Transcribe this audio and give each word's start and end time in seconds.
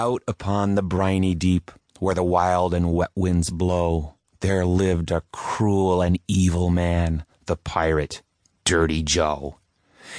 Out 0.00 0.22
upon 0.28 0.76
the 0.76 0.82
briny 0.84 1.34
deep, 1.34 1.72
where 1.98 2.14
the 2.14 2.22
wild 2.22 2.72
and 2.72 2.92
wet 2.92 3.10
winds 3.16 3.50
blow, 3.50 4.14
there 4.38 4.64
lived 4.64 5.10
a 5.10 5.24
cruel 5.32 6.02
and 6.02 6.20
evil 6.28 6.70
man, 6.70 7.24
the 7.46 7.56
pirate, 7.56 8.22
Dirty 8.62 9.02
Joe. 9.02 9.58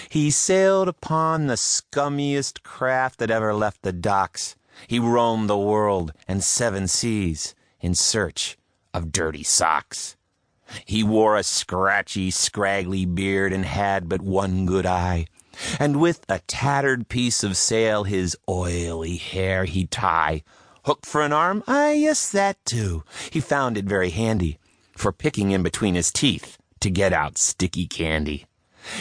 He 0.09 0.31
sailed 0.31 0.89
upon 0.89 1.47
the 1.47 1.55
scummiest 1.55 2.61
craft 2.61 3.19
that 3.19 3.31
ever 3.31 3.53
left 3.53 3.83
the 3.83 3.93
docks. 3.93 4.57
He 4.85 4.99
roamed 4.99 5.49
the 5.49 5.57
world 5.57 6.11
and 6.27 6.43
seven 6.43 6.89
seas 6.89 7.55
in 7.79 7.95
search 7.95 8.57
of 8.93 9.13
dirty 9.13 9.43
socks. 9.43 10.17
He 10.85 11.03
wore 11.03 11.35
a 11.35 11.43
scratchy, 11.43 12.31
scraggly 12.31 13.05
beard 13.05 13.53
and 13.53 13.65
had 13.65 14.09
but 14.09 14.21
one 14.21 14.65
good 14.65 14.85
eye. 14.85 15.27
And 15.79 15.99
with 15.99 16.25
a 16.29 16.39
tattered 16.39 17.09
piece 17.09 17.43
of 17.43 17.57
sail 17.57 18.03
his 18.03 18.37
oily 18.47 19.17
hair 19.17 19.65
he'd 19.65 19.91
tie. 19.91 20.43
Hook 20.85 21.05
for 21.05 21.21
an 21.21 21.33
arm? 21.33 21.63
Ah, 21.67 21.91
yes, 21.91 22.31
that 22.31 22.63
too. 22.65 23.03
He 23.29 23.39
found 23.39 23.77
it 23.77 23.85
very 23.85 24.11
handy 24.11 24.57
for 24.95 25.11
picking 25.11 25.51
in 25.51 25.63
between 25.63 25.95
his 25.95 26.11
teeth 26.11 26.57
to 26.79 26.89
get 26.89 27.13
out 27.13 27.37
sticky 27.37 27.87
candy. 27.87 28.45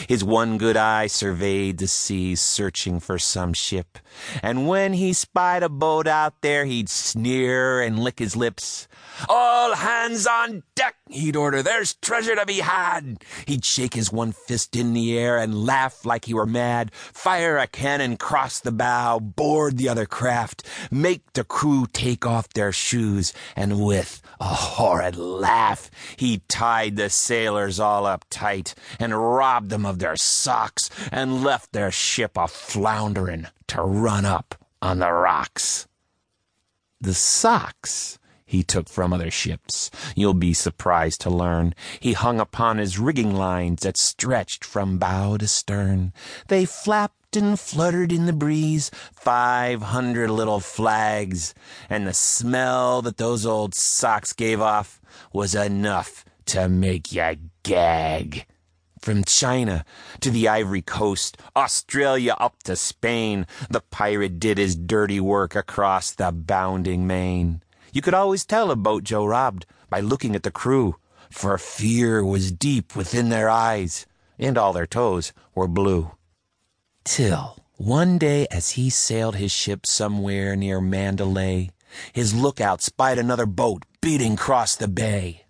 His 0.09 0.25
one 0.25 0.59
good 0.59 0.77
eye 0.77 1.07
surveyed 1.07 1.79
the 1.79 1.87
seas, 1.87 2.41
searching 2.41 3.01
for 3.01 3.19
some 3.19 3.53
ship. 3.53 3.99
And 4.43 4.67
when 4.69 4.93
he 4.93 5.13
spied 5.13 5.63
a 5.63 5.69
boat 5.69 6.07
out 6.07 6.43
there, 6.43 6.65
he'd 6.65 6.89
sneer 6.89 7.81
and 7.81 7.99
lick 7.99 8.19
his 8.19 8.37
lips. 8.37 8.89
All 9.29 9.75
hands 9.75 10.27
on 10.27 10.65
deck, 10.75 10.97
he'd 11.11 11.37
order. 11.37 11.63
There's 11.63 11.95
treasure 11.95 12.35
to 12.37 12.47
be 12.47 12.61
had. 12.61 13.23
He'd 13.47 13.65
shake 13.65 13.95
his 13.95 14.13
one 14.13 14.33
fist 14.33 14.77
in 14.77 14.93
the 14.93 15.19
air 15.19 15.39
and 15.39 15.67
laugh 15.67 16.05
like 16.05 16.25
he 16.25 16.35
were 16.35 16.47
mad. 16.47 16.93
Fire 16.93 17.59
a 17.59 17.67
cannon, 17.67 18.17
cross 18.17 18.61
the 18.61 18.73
bow, 18.73 19.19
board 19.19 19.77
the 19.77 19.89
other 19.89 20.07
craft, 20.07 20.65
make 20.91 21.33
the 21.33 21.45
crew 21.45 21.87
take 21.93 22.27
off 22.27 22.49
their 22.51 22.73
shoes, 22.73 23.33
and 23.57 23.85
with 23.85 24.23
a 24.41 24.45
horrid 24.45 25.17
laugh, 25.17 25.91
he 26.17 26.43
tied 26.49 26.97
the 26.97 27.11
sailors 27.11 27.81
all 27.81 28.07
up 28.07 28.25
tight 28.31 28.75
and 28.99 29.17
robbed 29.17 29.71
them 29.71 29.85
of 29.85 29.99
their 29.99 30.17
socks 30.17 30.91
and 31.11 31.43
left 31.43 31.73
their 31.73 31.91
ship 31.91 32.37
a 32.37 32.49
floundering 32.49 33.47
to 33.67 33.83
run 33.83 34.25
up 34.25 34.55
on 34.81 34.99
the 34.99 35.13
rocks. 35.13 35.87
The 37.01 37.15
socks 37.15 38.18
he 38.49 38.63
took 38.63 38.89
from 38.89 39.13
other 39.13 39.31
ships, 39.31 39.91
you'll 40.17 40.33
be 40.33 40.55
surprised 40.55 41.21
to 41.21 41.29
learn. 41.29 41.75
He 42.01 42.15
hung 42.15 42.41
upon 42.41 42.79
his 42.79 42.99
rigging 42.99 43.35
lines 43.37 43.83
that 43.83 43.99
stretched 43.99 44.65
from 44.65 44.97
bow 44.97 45.37
to 45.37 45.47
stern. 45.47 46.15
They 46.47 46.65
flapped 46.65 47.37
and 47.37 47.61
fluttered 47.61 48.11
in 48.11 48.25
the 48.25 48.33
breeze, 48.33 48.91
five 49.13 49.83
hundred 49.83 50.31
little 50.31 50.61
flags, 50.61 51.53
and 51.91 52.07
the 52.07 52.15
smell 52.15 53.03
that 53.03 53.19
those 53.19 53.45
old 53.45 53.75
socks 53.75 54.33
gave 54.33 54.63
off 54.63 54.99
was 55.31 55.55
enough 55.55 56.25
to 56.47 56.71
make 56.71 57.13
you 57.13 57.37
gag. 57.63 58.47
From 59.03 59.25
China 59.25 59.85
to 60.21 60.31
the 60.31 60.49
Ivory 60.49 60.83
Coast, 60.83 61.37
Australia 61.55 62.35
up 62.39 62.63
to 62.63 62.77
Spain, 62.77 63.47
the 63.69 63.83
pirate 63.83 64.41
did 64.41 64.57
his 64.57 64.75
dirty 64.75 65.21
work 65.21 65.55
across 65.55 66.13
the 66.13 66.33
bounding 66.33 67.07
main. 67.07 67.63
You 67.93 68.03
could 68.03 68.15
always 68.15 68.45
tell 68.45 68.71
a 68.71 68.77
boat 68.77 69.05
Joe 69.05 69.25
robbed 69.25 69.67
by 69.89 70.01
looking 70.01 70.35
at 70.35 70.43
the 70.43 70.51
crew, 70.51 70.97
for 71.31 71.57
fear 71.59 72.25
was 72.25 72.53
deep 72.53 72.95
within 72.95 73.29
their 73.29 73.49
eyes, 73.49 74.07
and 74.39 74.59
all 74.59 74.73
their 74.73 74.87
toes 74.87 75.33
were 75.55 75.69
blue. 75.69 76.13
Till 77.05 77.57
one 77.77 78.19
day, 78.19 78.47
as 78.51 78.71
he 78.71 78.91
sailed 78.91 79.37
his 79.37 79.53
ship 79.53 79.87
somewhere 79.87 80.57
near 80.57 80.81
Mandalay, 80.81 81.71
his 82.13 82.35
lookout 82.35 82.83
spied 82.83 83.19
another 83.19 83.47
boat 83.47 83.85
beating 84.01 84.35
across 84.35 84.77
the 84.77 84.89
bay. 84.89 85.47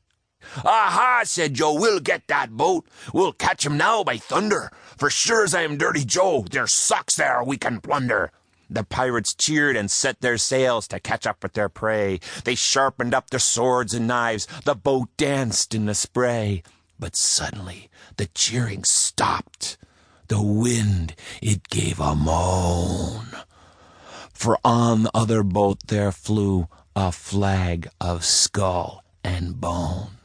Aha, 0.64 1.22
said 1.24 1.54
Joe, 1.54 1.74
we'll 1.74 2.00
get 2.00 2.26
that 2.28 2.50
boat. 2.50 2.86
We'll 3.12 3.32
catch 3.32 3.66
him 3.66 3.76
now 3.76 4.04
by 4.04 4.16
thunder. 4.16 4.70
For 4.96 5.10
sure 5.10 5.44
as 5.44 5.54
I 5.54 5.62
am 5.62 5.76
Dirty 5.76 6.04
Joe, 6.04 6.44
there's 6.50 6.72
socks 6.72 7.16
there 7.16 7.42
we 7.42 7.56
can 7.56 7.80
plunder. 7.80 8.30
The 8.70 8.84
pirates 8.84 9.34
cheered 9.34 9.76
and 9.76 9.90
set 9.90 10.20
their 10.20 10.36
sails 10.36 10.86
to 10.88 11.00
catch 11.00 11.26
up 11.26 11.42
with 11.42 11.54
their 11.54 11.68
prey. 11.68 12.20
They 12.44 12.54
sharpened 12.54 13.14
up 13.14 13.30
their 13.30 13.40
swords 13.40 13.94
and 13.94 14.06
knives. 14.06 14.46
The 14.64 14.74
boat 14.74 15.08
danced 15.16 15.74
in 15.74 15.86
the 15.86 15.94
spray. 15.94 16.62
But 16.98 17.16
suddenly 17.16 17.90
the 18.16 18.26
cheering 18.26 18.84
stopped. 18.84 19.78
The 20.28 20.42
wind, 20.42 21.14
it 21.40 21.68
gave 21.68 21.98
a 22.00 22.14
moan. 22.14 23.28
For 24.34 24.58
on 24.64 25.04
the 25.04 25.10
other 25.14 25.42
boat 25.42 25.78
there 25.86 26.12
flew 26.12 26.68
a 26.94 27.10
flag 27.12 27.88
of 28.00 28.24
skull 28.24 29.02
and 29.24 29.60
bone 29.60 30.17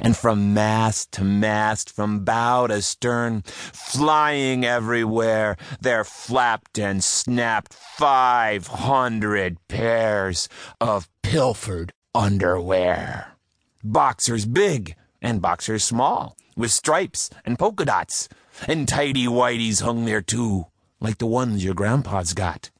and 0.00 0.16
from 0.16 0.54
mast 0.54 1.12
to 1.12 1.24
mast, 1.24 1.90
from 1.90 2.24
bow 2.24 2.66
to 2.66 2.82
stern, 2.82 3.42
flying 3.42 4.64
everywhere, 4.64 5.56
there 5.80 6.04
flapped 6.04 6.78
and 6.78 7.02
snapped 7.02 7.74
five 7.74 8.66
hundred 8.66 9.56
pairs 9.68 10.48
of 10.80 11.08
pilfered 11.22 11.92
underwear. 12.14 13.36
Boxers 13.84 14.46
big 14.46 14.94
and 15.22 15.42
boxers 15.42 15.84
small, 15.84 16.36
with 16.56 16.70
stripes 16.70 17.30
and 17.44 17.58
polka 17.58 17.84
dots, 17.84 18.28
and 18.66 18.88
tidy 18.88 19.26
whities 19.26 19.82
hung 19.82 20.04
there 20.04 20.22
too, 20.22 20.66
like 21.00 21.18
the 21.18 21.26
ones 21.26 21.64
your 21.64 21.74
grandpa's 21.74 22.34
got 22.34 22.70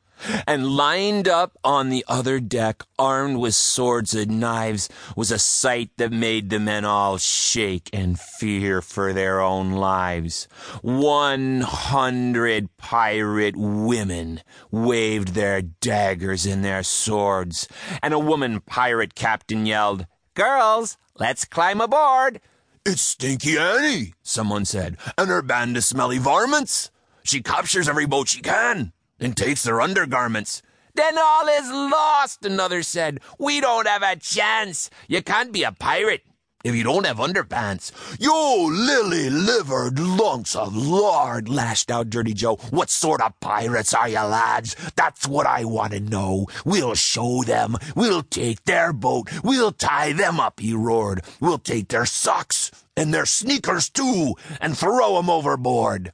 and 0.46 0.68
lined 0.68 1.28
up 1.28 1.56
on 1.62 1.90
the 1.90 2.04
other 2.08 2.40
deck, 2.40 2.82
armed 2.98 3.38
with 3.38 3.54
swords 3.54 4.14
and 4.14 4.40
knives, 4.40 4.88
was 5.16 5.30
a 5.30 5.38
sight 5.38 5.90
that 5.96 6.12
made 6.12 6.50
the 6.50 6.58
men 6.58 6.84
all 6.84 7.18
shake 7.18 7.90
and 7.92 8.18
fear 8.18 8.80
for 8.80 9.12
their 9.12 9.40
own 9.40 9.72
lives. 9.72 10.48
One 10.82 11.62
hundred 11.62 12.76
pirate 12.76 13.56
women 13.56 14.40
waved 14.70 15.28
their 15.34 15.62
daggers 15.62 16.46
and 16.46 16.64
their 16.64 16.82
swords, 16.82 17.68
and 18.02 18.12
a 18.14 18.18
woman 18.18 18.60
pirate 18.60 19.14
captain 19.14 19.66
yelled, 19.66 20.06
Girls, 20.34 20.96
let's 21.18 21.44
climb 21.44 21.80
aboard. 21.80 22.40
It's 22.86 23.02
Stinky 23.02 23.58
Annie, 23.58 24.14
someone 24.22 24.64
said, 24.64 24.96
and 25.16 25.28
her 25.28 25.42
band 25.42 25.76
of 25.76 25.84
smelly 25.84 26.18
varmints. 26.18 26.90
She 27.22 27.42
captures 27.42 27.88
every 27.88 28.06
boat 28.06 28.28
she 28.28 28.40
can 28.40 28.92
and 29.20 29.36
takes 29.36 29.62
their 29.62 29.80
undergarments. 29.80 30.62
Then 30.94 31.16
all 31.18 31.46
is 31.48 31.70
lost, 31.70 32.44
another 32.44 32.82
said. 32.82 33.20
We 33.38 33.60
don't 33.60 33.86
have 33.86 34.02
a 34.02 34.16
chance. 34.16 34.90
You 35.06 35.22
can't 35.22 35.52
be 35.52 35.62
a 35.62 35.72
pirate 35.72 36.22
if 36.64 36.74
you 36.74 36.82
don't 36.82 37.06
have 37.06 37.18
underpants. 37.18 37.92
You 38.18 38.32
lily 38.70 39.30
livered 39.30 39.98
lunks 39.98 40.56
of 40.56 40.76
lard, 40.76 41.48
lashed 41.48 41.90
out 41.90 42.10
Dirty 42.10 42.34
Joe. 42.34 42.56
What 42.70 42.90
sort 42.90 43.22
of 43.22 43.38
pirates 43.40 43.94
are 43.94 44.08
you, 44.08 44.20
lads? 44.20 44.74
That's 44.96 45.28
what 45.28 45.46
I 45.46 45.64
want 45.64 45.92
to 45.92 46.00
know. 46.00 46.46
We'll 46.64 46.94
show 46.94 47.42
them. 47.44 47.76
We'll 47.94 48.24
take 48.24 48.64
their 48.64 48.92
boat. 48.92 49.30
We'll 49.44 49.72
tie 49.72 50.12
them 50.12 50.40
up, 50.40 50.58
he 50.60 50.74
roared. 50.74 51.22
We'll 51.40 51.58
take 51.58 51.88
their 51.88 52.06
socks 52.06 52.72
and 52.96 53.14
their 53.14 53.26
sneakers 53.26 53.88
too 53.88 54.34
and 54.60 54.76
throw 54.76 55.18
'em 55.18 55.30
overboard. 55.30 56.12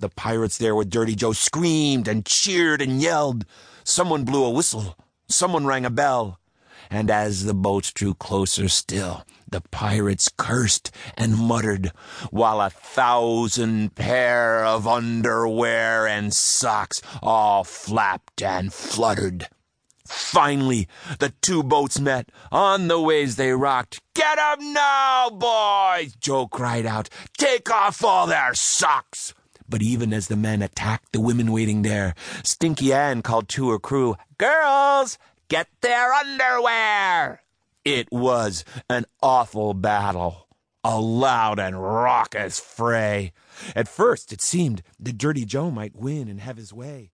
The 0.00 0.08
pirates 0.08 0.58
there 0.58 0.76
with 0.76 0.90
Dirty 0.90 1.16
Joe 1.16 1.32
screamed 1.32 2.06
and 2.06 2.24
cheered 2.24 2.80
and 2.80 3.02
yelled. 3.02 3.44
Someone 3.82 4.22
blew 4.22 4.44
a 4.44 4.50
whistle. 4.50 4.96
Someone 5.28 5.66
rang 5.66 5.84
a 5.84 5.90
bell. 5.90 6.38
And 6.88 7.10
as 7.10 7.44
the 7.44 7.54
boats 7.54 7.92
drew 7.92 8.14
closer 8.14 8.68
still, 8.68 9.24
the 9.50 9.60
pirates 9.60 10.30
cursed 10.36 10.92
and 11.16 11.36
muttered, 11.36 11.90
while 12.30 12.60
a 12.60 12.70
thousand 12.70 13.96
pair 13.96 14.64
of 14.64 14.86
underwear 14.86 16.06
and 16.06 16.32
socks 16.32 17.02
all 17.20 17.64
flapped 17.64 18.40
and 18.40 18.72
fluttered. 18.72 19.48
Finally, 20.06 20.86
the 21.18 21.34
two 21.42 21.64
boats 21.64 21.98
met. 21.98 22.30
On 22.52 22.86
the 22.86 23.00
waves 23.00 23.34
they 23.34 23.50
rocked. 23.50 24.00
Get 24.14 24.38
'em 24.38 24.72
now, 24.72 25.28
boys! 25.28 26.14
Joe 26.14 26.46
cried 26.46 26.86
out. 26.86 27.10
Take 27.36 27.68
off 27.70 28.04
all 28.04 28.28
their 28.28 28.54
socks! 28.54 29.34
But 29.68 29.82
even 29.82 30.12
as 30.12 30.28
the 30.28 30.36
men 30.36 30.62
attacked 30.62 31.12
the 31.12 31.20
women 31.20 31.52
waiting 31.52 31.82
there, 31.82 32.14
Stinky 32.42 32.92
Ann 32.92 33.22
called 33.22 33.48
to 33.50 33.70
her 33.70 33.78
crew, 33.78 34.16
Girls, 34.38 35.18
get 35.48 35.68
their 35.82 36.12
underwear! 36.12 37.42
It 37.84 38.08
was 38.10 38.64
an 38.88 39.04
awful 39.22 39.74
battle, 39.74 40.48
a 40.82 41.00
loud 41.00 41.58
and 41.58 41.82
raucous 41.82 42.58
fray. 42.58 43.32
At 43.76 43.88
first 43.88 44.32
it 44.32 44.40
seemed 44.40 44.82
that 44.98 45.18
Dirty 45.18 45.44
Joe 45.44 45.70
might 45.70 45.96
win 45.96 46.28
and 46.28 46.40
have 46.40 46.56
his 46.56 46.72
way. 46.72 47.10